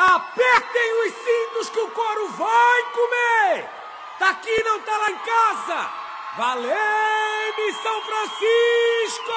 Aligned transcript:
Apertem 0.00 1.08
os 1.08 1.12
cintos 1.12 1.70
que 1.70 1.80
o 1.80 1.90
couro 1.90 2.28
vai 2.28 2.82
comer! 2.92 3.68
Daqui 4.20 4.62
não 4.62 4.80
tá 4.80 4.96
lá 4.96 5.10
em 5.10 5.18
casa! 5.18 5.90
Valeu, 6.36 6.70
São 7.82 8.00
Francisco! 8.02 9.32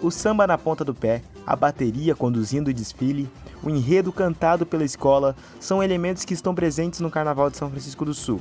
O 0.00 0.10
samba 0.10 0.46
na 0.46 0.56
ponta 0.56 0.82
do 0.82 0.94
pé, 0.94 1.22
a 1.46 1.54
bateria 1.54 2.14
conduzindo 2.14 2.70
o 2.70 2.72
desfile, 2.74 3.30
o 3.62 3.68
enredo 3.68 4.10
cantado 4.10 4.64
pela 4.64 4.84
escola 4.84 5.36
são 5.60 5.82
elementos 5.82 6.24
que 6.24 6.32
estão 6.32 6.54
presentes 6.54 7.00
no 7.00 7.10
Carnaval 7.10 7.50
de 7.50 7.58
São 7.58 7.68
Francisco 7.68 8.06
do 8.06 8.14
Sul. 8.14 8.40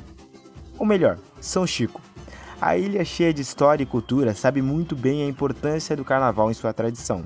Ou 0.80 0.86
melhor, 0.86 1.20
São 1.42 1.68
Chico. 1.68 2.00
A 2.62 2.78
ilha 2.78 3.04
cheia 3.04 3.34
de 3.34 3.42
história 3.42 3.84
e 3.84 3.86
cultura 3.86 4.34
sabe 4.34 4.62
muito 4.62 4.96
bem 4.96 5.24
a 5.24 5.28
importância 5.28 5.96
do 5.96 6.06
carnaval 6.06 6.50
em 6.50 6.54
sua 6.54 6.72
tradição. 6.72 7.24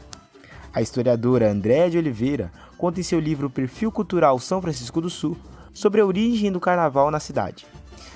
A 0.74 0.82
historiadora 0.82 1.52
Andréa 1.52 1.90
de 1.90 2.00
Oliveira 2.00 2.52
conta 2.78 3.00
em 3.00 3.04
seu 3.04 3.20
livro 3.20 3.50
Perfil 3.50 3.92
Cultural 3.92 4.40
São 4.40 4.60
Francisco 4.60 5.00
do 5.00 5.10
Sul 5.10 5.38
sobre 5.72 6.02
a 6.02 6.06
origem 6.06 6.52
do 6.52 6.60
carnaval 6.60 7.12
na 7.12 7.20
cidade. 7.20 7.68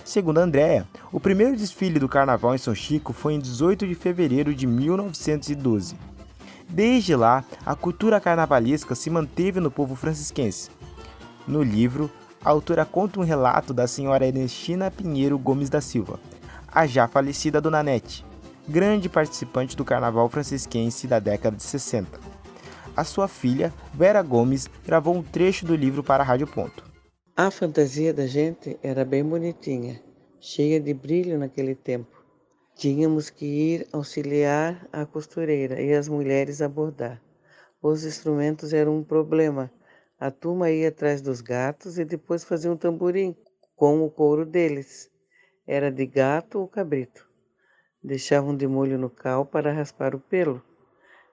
Segundo 0.03 0.39
Andréa, 0.39 0.87
o 1.11 1.19
primeiro 1.19 1.55
desfile 1.55 1.99
do 1.99 2.09
carnaval 2.09 2.55
em 2.55 2.57
São 2.57 2.73
Chico 2.73 3.13
foi 3.13 3.33
em 3.33 3.39
18 3.39 3.87
de 3.87 3.93
fevereiro 3.93 4.53
de 4.53 4.65
1912. 4.65 5.95
Desde 6.67 7.15
lá, 7.15 7.45
a 7.63 7.75
cultura 7.75 8.19
carnavalesca 8.19 8.95
se 8.95 9.09
manteve 9.11 9.59
no 9.59 9.69
povo 9.69 9.95
francisquense. 9.95 10.71
No 11.47 11.61
livro, 11.61 12.09
a 12.43 12.49
autora 12.49 12.85
conta 12.85 13.19
um 13.19 13.23
relato 13.23 13.73
da 13.73 13.87
senhora 13.87 14.25
Ernestina 14.25 14.89
Pinheiro 14.89 15.37
Gomes 15.37 15.69
da 15.69 15.79
Silva, 15.79 16.19
a 16.73 16.87
já 16.87 17.07
falecida 17.07 17.61
Dona 17.61 17.83
Nete, 17.83 18.25
grande 18.67 19.07
participante 19.07 19.77
do 19.77 19.85
carnaval 19.85 20.27
francisquense 20.27 21.05
da 21.05 21.19
década 21.19 21.55
de 21.55 21.61
60. 21.61 22.19
A 22.97 23.03
sua 23.03 23.27
filha, 23.27 23.71
Vera 23.93 24.23
Gomes, 24.23 24.67
gravou 24.83 25.15
um 25.15 25.21
trecho 25.21 25.67
do 25.67 25.75
livro 25.75 26.03
para 26.03 26.23
a 26.23 26.25
Rádio 26.25 26.47
Ponto. 26.47 26.83
A 27.37 27.51
fantasia 27.51 28.11
da 28.11 28.25
gente 28.25 28.77
era 28.81 29.05
bem 29.05 29.23
bonitinha, 29.23 30.01
cheia 30.39 30.79
de 30.79 30.93
brilho 30.93 31.37
naquele 31.37 31.75
tempo. 31.75 32.23
Tínhamos 32.75 33.29
que 33.29 33.45
ir 33.45 33.87
auxiliar 33.93 34.87
a 34.91 35.05
costureira 35.05 35.79
e 35.79 35.93
as 35.93 36.09
mulheres 36.09 36.59
a 36.59 36.67
bordar. 36.67 37.21
Os 37.81 38.03
instrumentos 38.03 38.73
eram 38.73 38.97
um 38.97 39.03
problema. 39.03 39.71
A 40.19 40.31
turma 40.31 40.71
ia 40.71 40.87
atrás 40.87 41.21
dos 41.21 41.39
gatos 41.39 41.99
e 41.99 42.05
depois 42.05 42.43
fazia 42.43 42.71
um 42.71 42.77
tamborim 42.77 43.35
com 43.75 44.03
o 44.03 44.09
couro 44.09 44.45
deles. 44.45 45.12
Era 45.65 45.89
de 45.89 46.05
gato 46.05 46.59
ou 46.59 46.67
cabrito. 46.67 47.25
Deixavam 48.03 48.55
de 48.55 48.67
molho 48.67 48.97
no 48.97 49.09
cal 49.09 49.45
para 49.45 49.71
raspar 49.71 50.13
o 50.13 50.19
pelo. 50.19 50.61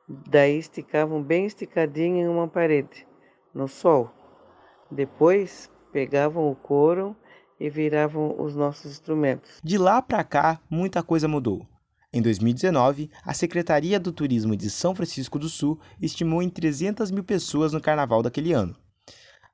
Daí 0.09 0.59
esticavam 0.59 1.23
bem 1.23 1.47
esticadinho 1.47 2.17
em 2.17 2.29
uma 2.29 2.47
parede, 2.47 3.07
no 3.53 3.67
sol. 3.67 4.11
Depois 4.91 5.71
pegavam 5.93 6.51
o 6.51 6.55
couro 6.55 7.17
e 7.59 7.69
viravam 7.69 8.41
os 8.41 8.55
nossos 8.55 8.91
instrumentos. 8.91 9.61
De 9.63 9.77
lá 9.77 10.01
para 10.01 10.23
cá, 10.23 10.61
muita 10.71 11.03
coisa 11.03 11.27
mudou. 11.27 11.67
Em 12.13 12.23
2019, 12.23 13.11
a 13.25 13.35
Secretaria 13.35 14.01
do 14.01 14.13
Turismo 14.13 14.57
de 14.57 14.71
São 14.71 14.95
Francisco 14.95 15.39
do 15.39 15.49
Sul 15.49 15.79
estimou 16.01 16.43
em 16.43 16.49
300 16.49 17.11
mil 17.11 17.23
pessoas 17.23 17.73
no 17.73 17.81
carnaval 17.81 18.23
daquele 18.23 18.53
ano. 18.53 18.77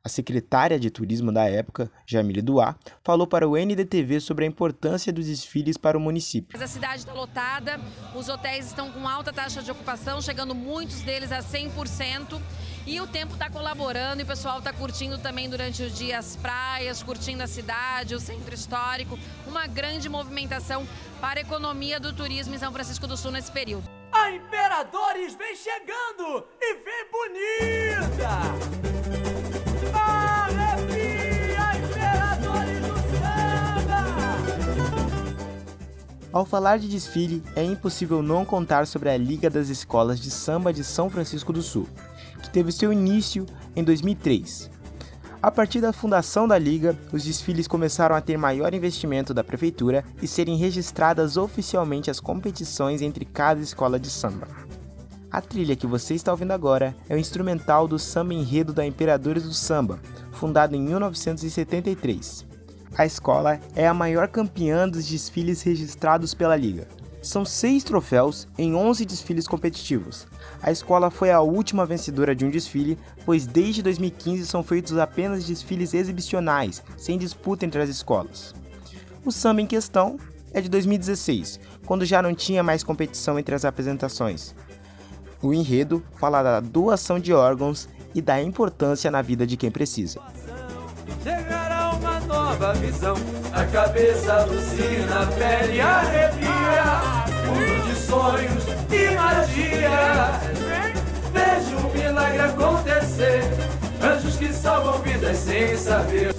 A 0.07 0.09
secretária 0.09 0.79
de 0.79 0.89
turismo 0.89 1.33
da 1.33 1.51
época, 1.51 1.91
Jamile 2.07 2.41
Duá, 2.41 2.77
falou 3.03 3.27
para 3.27 3.49
o 3.49 3.57
NDTV 3.57 4.21
sobre 4.21 4.45
a 4.45 4.47
importância 4.49 5.13
dos 5.13 5.27
desfiles 5.27 5.77
para 5.77 5.99
o 5.99 6.01
município. 6.01 6.63
A 6.63 6.67
cidade 6.69 6.99
está 6.99 7.13
lotada, 7.13 7.81
os 8.15 8.29
hotéis 8.29 8.67
estão 8.67 8.89
com 8.93 9.09
alta 9.09 9.33
taxa 9.33 9.61
de 9.65 9.69
ocupação, 9.73 10.23
chegando 10.23 10.55
muitos 10.55 11.01
deles 11.01 11.33
a 11.33 11.41
100%. 11.41 12.41
E 12.87 13.01
o 13.01 13.09
tempo 13.09 13.33
está 13.33 13.51
colaborando 13.51 14.21
e 14.21 14.23
o 14.23 14.27
pessoal 14.29 14.61
está 14.61 14.73
curtindo 14.73 15.19
também 15.19 15.51
durante 15.51 15.83
os 15.83 15.99
dias 15.99 16.37
praias, 16.37 17.03
curtindo 17.03 17.43
a 17.43 17.49
cidade, 17.49 18.15
o 18.15 18.21
centro 18.21 18.55
histórico. 18.55 19.19
Uma 19.45 19.67
grande 19.67 20.09
movimentação 20.09 20.87
para 21.21 21.41
a 21.41 21.43
economia 21.43 21.99
do 21.99 22.13
turismo 22.13 22.55
em 22.55 22.59
São 22.59 22.73
Francisco 22.73 23.09
do 23.09 23.17
Sul 23.17 23.33
nesse 23.33 23.51
período. 23.51 23.91
A 24.13 24.31
Imperadores 24.31 25.35
vem 25.35 25.57
chegando 25.57 26.47
e 26.61 26.75
vem 26.75 27.11
bonita! 27.11 28.96
Ao 36.37 36.45
falar 36.45 36.79
de 36.79 36.87
desfile, 36.87 37.43
é 37.57 37.65
impossível 37.65 38.21
não 38.21 38.45
contar 38.45 38.87
sobre 38.87 39.09
a 39.09 39.17
Liga 39.17 39.49
das 39.49 39.71
Escolas 39.71 40.21
de 40.21 40.31
Samba 40.31 40.71
de 40.71 40.85
São 40.85 41.09
Francisco 41.09 41.51
do 41.51 41.63
Sul, 41.63 41.89
que 42.43 42.51
teve 42.51 42.71
seu 42.71 42.93
início 42.93 43.47
em 43.75 43.83
2003. 43.83 44.71
A 45.41 45.51
partir 45.51 45.81
da 45.81 45.95
fundação 45.95 46.47
da 46.47 46.59
Liga, 46.59 46.95
os 47.11 47.25
desfiles 47.25 47.67
começaram 47.67 48.15
a 48.15 48.21
ter 48.21 48.37
maior 48.37 48.75
investimento 48.75 49.33
da 49.33 49.43
prefeitura 49.43 50.05
e 50.21 50.29
serem 50.29 50.59
registradas 50.59 51.39
oficialmente 51.39 52.11
as 52.11 52.21
competições 52.21 53.01
entre 53.01 53.25
cada 53.25 53.63
escola 53.63 53.99
de 53.99 54.11
samba. 54.11 54.47
A 55.31 55.41
trilha 55.41 55.75
que 55.75 55.87
você 55.87 56.13
está 56.13 56.33
ouvindo 56.33 56.51
agora 56.51 56.95
é 57.09 57.15
o 57.15 57.19
instrumental 57.19 57.89
do 57.89 57.99
Samba 57.99 58.35
Enredo 58.35 58.75
da 58.75 58.85
Imperadores 58.85 59.45
do 59.45 59.55
Samba, 59.55 59.99
fundado 60.33 60.77
em 60.77 60.83
1973. 60.83 62.56
A 62.99 63.05
escola 63.05 63.61
é 63.75 63.87
a 63.87 63.93
maior 63.93 64.27
campeã 64.27 64.89
dos 64.89 65.07
desfiles 65.07 65.61
registrados 65.61 66.33
pela 66.33 66.57
liga. 66.57 66.89
São 67.21 67.45
seis 67.45 67.85
troféus 67.85 68.49
em 68.57 68.75
11 68.75 69.05
desfiles 69.05 69.47
competitivos. 69.47 70.27
A 70.63 70.73
escola 70.73 71.11
foi 71.11 71.31
a 71.31 71.43
última 71.43 71.85
vencedora 71.85 72.35
de 72.35 72.47
um 72.47 72.51
desfile, 72.51 72.99
pois 73.27 73.47
desde 73.47 73.83
2015 73.83 74.47
são 74.47 74.63
feitos 74.63 74.97
apenas 74.97 75.45
desfiles 75.45 75.93
exibicionais, 75.93 76.83
sem 76.97 77.19
disputa 77.19 77.67
entre 77.67 77.83
as 77.83 77.91
escolas. 77.91 78.55
O 79.27 79.31
samba 79.31 79.61
em 79.61 79.67
questão 79.67 80.19
é 80.55 80.63
de 80.63 80.71
2016, 80.71 81.61
quando 81.85 82.07
já 82.07 82.23
não 82.23 82.35
tinha 82.35 82.63
mais 82.63 82.83
competição 82.83 83.39
entre 83.39 83.55
as 83.55 83.67
apresentações. 83.67 84.55
O 85.43 85.53
enredo 85.53 86.03
fala 86.17 86.43
da 86.43 86.61
doação 86.61 87.21
de 87.21 87.35
órgãos 87.35 87.91
e 88.15 88.23
da 88.23 88.41
importância 88.41 89.11
na 89.11 89.21
vida 89.21 89.47
de 89.47 89.59
quem 89.59 89.71
precisa 89.71 90.19
nova 92.59 92.73
visão. 92.75 93.15
A 93.53 93.65
cabeça 93.67 94.33
alucina, 94.33 95.23
a 95.23 95.27
pele 95.27 95.81
arrepia. 95.81 97.27
Mundo 97.47 97.87
de 97.87 97.95
sonhos 97.95 98.65
e 98.91 99.15
magia. 99.15 100.41
Vejo 101.33 101.87
um 101.87 101.93
milagre 101.93 102.41
acontecer. 102.41 103.43
Anjos 104.03 104.37
que 104.37 104.53
salvam 104.53 105.01
vidas 105.03 105.37
sem 105.37 105.77
saber. 105.77 106.35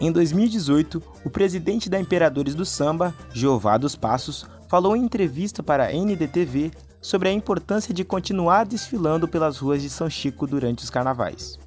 Em 0.00 0.12
2018, 0.12 1.02
o 1.24 1.30
presidente 1.30 1.88
da 1.88 1.98
Imperadores 1.98 2.54
do 2.54 2.66
Samba, 2.66 3.14
Jeová 3.32 3.78
dos 3.78 3.96
Passos, 3.96 4.46
falou 4.68 4.94
em 4.94 5.04
entrevista 5.04 5.62
para 5.62 5.86
a 5.86 5.92
NDTV 5.92 6.70
sobre 7.00 7.28
a 7.28 7.32
importância 7.32 7.94
de 7.94 8.04
continuar 8.04 8.66
desfilando 8.66 9.26
pelas 9.26 9.58
ruas 9.58 9.80
de 9.80 9.88
São 9.88 10.10
Chico 10.10 10.46
durante 10.46 10.84
os 10.84 10.90
carnavais. 10.90 11.58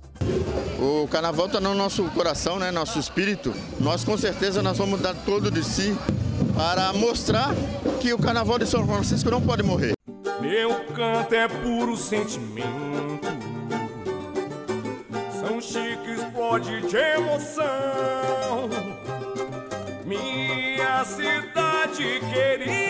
O 0.82 1.08
carnaval 1.10 1.48
está 1.48 1.60
no 1.60 1.74
nosso 1.76 2.06
coração, 2.12 2.58
né, 2.58 2.72
nosso 2.72 2.98
espírito. 2.98 3.54
Nós 3.80 4.06
com 4.06 4.18
certeza 4.18 4.64
nós 4.64 4.78
vamos 4.78 5.02
dar 5.02 5.14
todo 5.14 5.52
de 5.52 5.62
si 5.62 5.94
para 6.56 6.94
mostrar 6.94 7.54
que 8.00 8.14
o 8.14 8.18
carnaval 8.18 8.58
de 8.58 8.66
São 8.66 8.88
Francisco 8.88 9.30
não 9.30 9.42
pode 9.42 9.62
morrer. 9.62 9.92
Meu 10.40 10.74
canto 10.96 11.36
é 11.36 11.50
puro 11.50 11.98
sentimento. 11.98 13.28
São 15.40 15.60
Chico 15.60 16.10
explode 16.10 16.88
de 16.88 16.96
emoção. 16.96 18.70
Minha 20.06 21.04
cidade 21.04 22.22
querida 22.34 22.90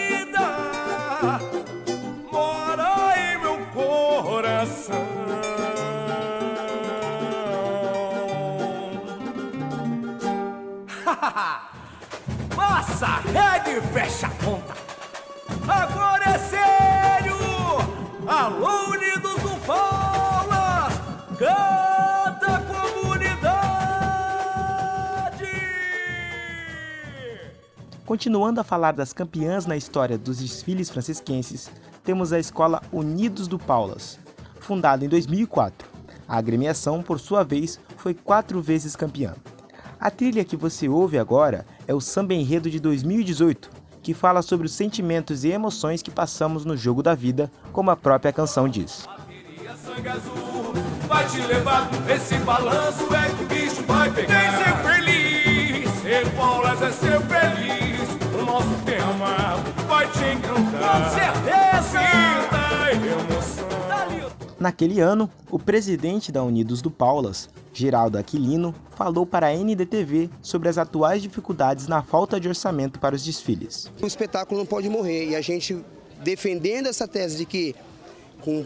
Passa 12.56 13.18
rede 13.18 13.78
e 13.78 13.82
fecha 13.94 14.28
a 14.28 14.32
conta. 14.44 14.74
Agora 15.68 16.24
é 16.24 16.38
sério! 16.40 17.36
Alô, 18.28 18.92
Unidos 18.92 19.42
do 19.42 19.66
Paulas! 19.66 20.94
Canta 21.38 22.62
comunidade! 22.68 23.50
Continuando 28.06 28.60
a 28.60 28.64
falar 28.64 28.94
das 28.94 29.14
campeãs 29.14 29.66
na 29.66 29.78
história 29.78 30.18
dos 30.18 30.40
desfiles 30.40 30.90
francisquenses, 30.90 31.70
temos 32.04 32.34
a 32.34 32.40
escola 32.40 32.82
Unidos 32.92 33.48
do 33.48 33.60
Paulas, 33.60 34.20
fundada 34.60 35.06
em 35.06 35.10
2004. 35.10 35.88
A 36.28 36.38
agremiação, 36.38 37.02
por 37.04 37.20
sua 37.20 37.44
vez, 37.44 37.80
foi 37.98 38.14
quatro 38.14 38.62
vezes 38.62 38.96
campeã. 38.96 39.36
A 40.00 40.10
trilha 40.10 40.46
que 40.46 40.56
você 40.56 40.88
ouve 40.88 41.18
agora 41.18 41.66
é 41.86 41.94
o 41.94 42.00
Samba 42.00 42.34
Enredo 42.34 42.70
de 42.70 42.80
2018, 42.80 43.70
que 44.02 44.14
fala 44.14 44.42
sobre 44.42 44.66
os 44.66 44.72
sentimentos 44.72 45.44
e 45.44 45.50
emoções 45.50 46.02
que 46.02 46.10
passamos 46.10 46.64
no 46.64 46.78
jogo 46.78 47.04
da 47.04 47.14
vida, 47.14 47.52
como 47.74 47.92
a 47.92 47.98
própria 47.98 48.32
canção 48.32 48.70
diz. 48.70 49.06
É 49.06 49.20
é. 60.76 60.80
Com 60.80 61.10
certeza! 61.10 62.29
Naquele 64.60 65.00
ano, 65.00 65.30
o 65.50 65.58
presidente 65.58 66.34
da 66.34 66.44
Unidos 66.44 66.82
do 66.82 66.92
Paulas, 66.92 67.50
Geraldo 67.72 68.18
Aquilino, 68.18 68.76
falou 68.92 69.26
para 69.26 69.48
a 69.48 69.54
NDTV 69.54 70.30
sobre 70.42 70.68
as 70.68 70.78
atuais 70.78 71.22
dificuldades 71.22 71.88
na 71.88 72.04
falta 72.04 72.38
de 72.38 72.50
orçamento 72.50 73.00
para 73.00 73.16
os 73.16 73.24
desfiles. 73.24 73.90
O 74.02 74.06
espetáculo 74.06 74.60
não 74.60 74.66
pode 74.66 74.90
morrer 74.90 75.30
e 75.30 75.36
a 75.36 75.40
gente 75.40 75.82
defendendo 76.22 76.88
essa 76.88 77.08
tese 77.08 77.38
de 77.38 77.46
que 77.46 77.74
com 78.42 78.66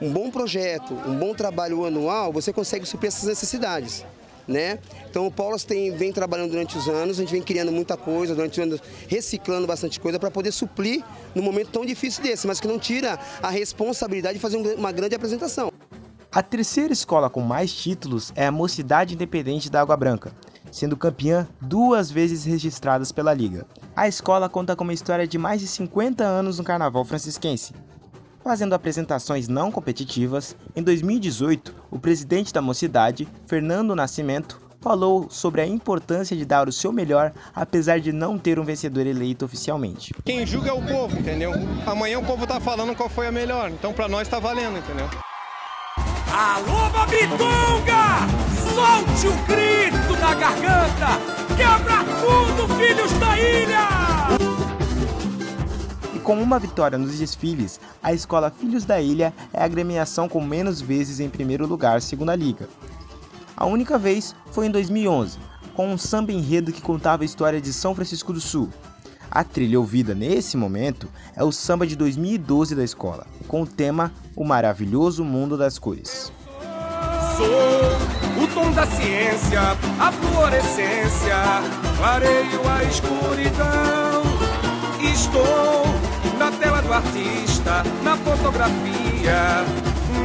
um 0.00 0.10
bom 0.10 0.30
projeto, 0.30 0.94
um 1.06 1.18
bom 1.18 1.34
trabalho 1.34 1.84
anual, 1.84 2.32
você 2.32 2.50
consegue 2.50 2.86
suprir 2.86 3.08
essas 3.08 3.28
necessidades 3.28 4.04
né? 4.46 4.78
Então 5.08 5.26
o 5.26 5.30
Paulo 5.30 5.58
tem, 5.58 5.90
vem 5.92 6.12
trabalhando 6.12 6.50
durante 6.50 6.76
os 6.76 6.88
anos, 6.88 7.18
a 7.18 7.22
gente 7.22 7.32
vem 7.32 7.42
criando 7.42 7.72
muita 7.72 7.96
coisa, 7.96 8.34
durante 8.34 8.60
os 8.60 8.66
anos 8.66 8.80
reciclando 9.08 9.66
bastante 9.66 9.98
coisa 9.98 10.18
para 10.18 10.30
poder 10.30 10.52
suprir 10.52 11.02
num 11.34 11.42
momento 11.42 11.70
tão 11.70 11.84
difícil 11.84 12.22
desse, 12.22 12.46
mas 12.46 12.60
que 12.60 12.68
não 12.68 12.78
tira 12.78 13.18
a 13.42 13.50
responsabilidade 13.50 14.34
de 14.34 14.40
fazer 14.40 14.56
uma 14.56 14.92
grande 14.92 15.14
apresentação. 15.14 15.72
A 16.30 16.42
terceira 16.42 16.92
escola 16.92 17.30
com 17.30 17.40
mais 17.40 17.72
títulos 17.72 18.32
é 18.36 18.46
a 18.46 18.52
Mocidade 18.52 19.14
Independente 19.14 19.70
da 19.70 19.80
Água 19.80 19.96
Branca, 19.96 20.32
sendo 20.70 20.96
campeã 20.96 21.48
duas 21.60 22.10
vezes 22.10 22.44
registradas 22.44 23.10
pela 23.10 23.32
Liga. 23.32 23.66
A 23.94 24.06
escola 24.06 24.48
conta 24.48 24.76
com 24.76 24.84
uma 24.84 24.92
história 24.92 25.26
de 25.26 25.38
mais 25.38 25.62
de 25.62 25.66
50 25.66 26.22
anos 26.22 26.58
no 26.58 26.64
carnaval 26.64 27.04
francisquense, 27.04 27.72
Fazendo 28.46 28.74
apresentações 28.74 29.48
não 29.48 29.72
competitivas, 29.72 30.56
em 30.76 30.80
2018, 30.80 31.74
o 31.90 31.98
presidente 31.98 32.54
da 32.54 32.62
mocidade, 32.62 33.26
Fernando 33.44 33.92
Nascimento, 33.92 34.60
falou 34.80 35.28
sobre 35.28 35.62
a 35.62 35.66
importância 35.66 36.36
de 36.36 36.44
dar 36.44 36.68
o 36.68 36.72
seu 36.72 36.92
melhor, 36.92 37.32
apesar 37.52 37.98
de 37.98 38.12
não 38.12 38.38
ter 38.38 38.60
um 38.60 38.62
vencedor 38.62 39.04
eleito 39.04 39.44
oficialmente. 39.44 40.14
Quem 40.24 40.46
julga 40.46 40.70
é 40.70 40.72
o 40.72 40.80
povo, 40.80 41.18
entendeu? 41.18 41.54
Amanhã 41.84 42.20
o 42.20 42.24
povo 42.24 42.46
tá 42.46 42.60
falando 42.60 42.94
qual 42.94 43.08
foi 43.08 43.26
a 43.26 43.32
melhor, 43.32 43.68
então 43.68 43.92
para 43.92 44.06
nós 44.06 44.28
tá 44.28 44.38
valendo, 44.38 44.78
entendeu? 44.78 45.10
Alô, 46.32 46.88
Babitonga! 46.90 48.28
Solte 48.76 49.26
o 49.26 49.32
grito 49.48 50.20
na 50.20 50.34
garganta! 50.36 51.18
Quebra 51.56 52.04
tudo, 52.20 52.68
filhos 52.76 53.12
da 53.14 53.36
ilha! 53.40 54.15
Com 56.26 56.42
uma 56.42 56.58
vitória 56.58 56.98
nos 56.98 57.16
desfiles, 57.20 57.78
a 58.02 58.12
escola 58.12 58.50
Filhos 58.50 58.84
da 58.84 59.00
Ilha 59.00 59.32
é 59.52 59.60
a 59.60 59.64
agremiação 59.64 60.28
com 60.28 60.40
menos 60.40 60.80
vezes 60.80 61.20
em 61.20 61.28
primeiro 61.30 61.68
lugar, 61.68 62.02
segundo 62.02 62.30
a 62.30 62.34
liga. 62.34 62.68
A 63.56 63.64
única 63.64 63.96
vez 63.96 64.34
foi 64.50 64.66
em 64.66 64.70
2011, 64.72 65.38
com 65.76 65.86
um 65.86 65.96
samba 65.96 66.32
enredo 66.32 66.72
que 66.72 66.82
contava 66.82 67.22
a 67.22 67.24
história 67.24 67.60
de 67.60 67.72
São 67.72 67.94
Francisco 67.94 68.32
do 68.32 68.40
Sul. 68.40 68.68
A 69.30 69.44
trilha 69.44 69.78
ouvida 69.78 70.16
nesse 70.16 70.56
momento 70.56 71.08
é 71.36 71.44
o 71.44 71.52
samba 71.52 71.86
de 71.86 71.94
2012 71.94 72.74
da 72.74 72.82
escola, 72.82 73.24
com 73.46 73.62
o 73.62 73.66
tema 73.66 74.12
O 74.34 74.44
Maravilhoso 74.44 75.24
Mundo 75.24 75.56
das 75.56 75.78
Cores. 75.78 76.32
Sou 77.36 78.42
o 78.42 78.48
tom 78.52 78.72
da 78.72 78.84
ciência, 78.84 79.60
a 80.00 80.10
fluorescência, 80.10 81.36
clareio 81.96 82.68
a 82.68 82.82
escuridão. 82.82 84.26
Estou 85.00 86.05
na 86.46 86.52
tela 86.52 86.80
do 86.80 86.92
artista, 86.92 87.82
na 88.04 88.16
fotografia, 88.18 89.64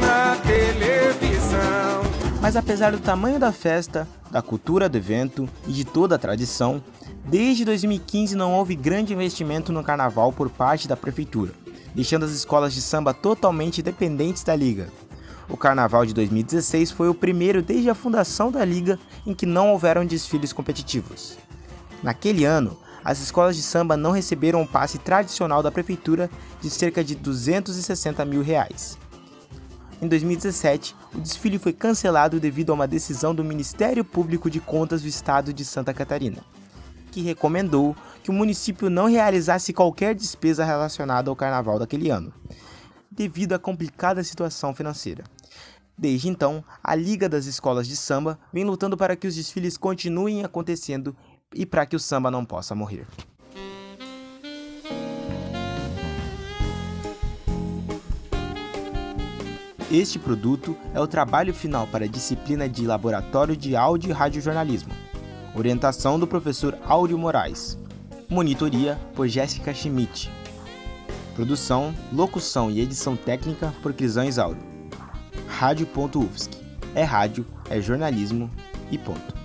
na 0.00 0.36
televisão. 0.36 2.02
Mas 2.40 2.54
apesar 2.54 2.92
do 2.92 3.00
tamanho 3.00 3.40
da 3.40 3.50
festa, 3.50 4.06
da 4.30 4.40
cultura 4.40 4.88
do 4.88 4.96
evento 4.96 5.48
e 5.66 5.72
de 5.72 5.84
toda 5.84 6.14
a 6.14 6.18
tradição, 6.18 6.80
desde 7.24 7.64
2015 7.64 8.36
não 8.36 8.52
houve 8.52 8.76
grande 8.76 9.12
investimento 9.12 9.72
no 9.72 9.82
carnaval 9.82 10.32
por 10.32 10.48
parte 10.48 10.86
da 10.86 10.96
prefeitura, 10.96 11.50
deixando 11.92 12.24
as 12.24 12.30
escolas 12.30 12.72
de 12.72 12.80
samba 12.80 13.12
totalmente 13.12 13.82
dependentes 13.82 14.44
da 14.44 14.54
liga. 14.54 14.90
O 15.48 15.56
carnaval 15.56 16.06
de 16.06 16.14
2016 16.14 16.92
foi 16.92 17.08
o 17.08 17.14
primeiro 17.14 17.60
desde 17.62 17.90
a 17.90 17.96
fundação 17.96 18.52
da 18.52 18.64
liga 18.64 18.96
em 19.26 19.34
que 19.34 19.44
não 19.44 19.72
houveram 19.72 20.06
desfiles 20.06 20.52
competitivos. 20.52 21.36
Naquele 22.00 22.44
ano, 22.44 22.78
as 23.04 23.20
escolas 23.20 23.56
de 23.56 23.62
samba 23.62 23.96
não 23.96 24.10
receberam 24.10 24.62
o 24.62 24.68
passe 24.68 24.98
tradicional 24.98 25.62
da 25.62 25.70
prefeitura 25.70 26.30
de 26.60 26.70
cerca 26.70 27.02
de 27.02 27.14
260 27.14 28.24
mil 28.24 28.42
reais. 28.42 28.98
Em 30.00 30.08
2017, 30.08 30.96
o 31.14 31.20
desfile 31.20 31.58
foi 31.58 31.72
cancelado 31.72 32.40
devido 32.40 32.70
a 32.70 32.74
uma 32.74 32.88
decisão 32.88 33.34
do 33.34 33.44
Ministério 33.44 34.04
Público 34.04 34.50
de 34.50 34.58
Contas 34.58 35.02
do 35.02 35.08
Estado 35.08 35.52
de 35.52 35.64
Santa 35.64 35.94
Catarina, 35.94 36.38
que 37.12 37.22
recomendou 37.22 37.96
que 38.22 38.30
o 38.30 38.32
município 38.32 38.90
não 38.90 39.06
realizasse 39.06 39.72
qualquer 39.72 40.14
despesa 40.14 40.64
relacionada 40.64 41.30
ao 41.30 41.36
carnaval 41.36 41.78
daquele 41.78 42.10
ano, 42.10 42.32
devido 43.10 43.52
à 43.52 43.58
complicada 43.58 44.24
situação 44.24 44.74
financeira. 44.74 45.22
Desde 45.96 46.28
então, 46.28 46.64
a 46.82 46.94
Liga 46.96 47.28
das 47.28 47.46
Escolas 47.46 47.86
de 47.86 47.94
Samba 47.94 48.38
vem 48.52 48.64
lutando 48.64 48.96
para 48.96 49.14
que 49.14 49.28
os 49.28 49.36
desfiles 49.36 49.76
continuem 49.76 50.42
acontecendo 50.42 51.14
e 51.54 51.66
para 51.66 51.86
que 51.86 51.96
o 51.96 52.00
samba 52.00 52.30
não 52.30 52.44
possa 52.44 52.74
morrer. 52.74 53.06
Este 59.90 60.18
produto 60.18 60.74
é 60.94 61.00
o 61.00 61.06
trabalho 61.06 61.52
final 61.52 61.86
para 61.86 62.06
a 62.06 62.08
disciplina 62.08 62.66
de 62.66 62.86
Laboratório 62.86 63.54
de 63.54 63.76
Áudio 63.76 64.08
e 64.08 64.12
Radiojornalismo. 64.12 64.90
Orientação 65.54 66.18
do 66.18 66.26
professor 66.26 66.78
Áureo 66.86 67.18
Moraes. 67.18 67.78
Monitoria 68.26 68.98
por 69.14 69.28
Jéssica 69.28 69.74
Schmidt. 69.74 70.30
Produção, 71.34 71.94
locução 72.10 72.70
e 72.70 72.80
edição 72.80 73.14
técnica 73.14 73.74
por 73.82 73.92
Crisan 73.92 74.24
Isauro. 74.24 74.56
Rádio.UFSC. 75.46 76.50
É 76.94 77.02
rádio, 77.02 77.44
é 77.68 77.78
jornalismo 77.78 78.50
e 78.90 78.96
ponto. 78.96 79.41